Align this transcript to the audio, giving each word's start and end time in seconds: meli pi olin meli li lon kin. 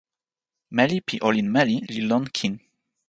meli 0.75 0.97
pi 1.07 1.15
olin 1.27 1.49
meli 1.55 1.75
li 1.93 2.01
lon 2.09 2.25
kin. 2.35 2.53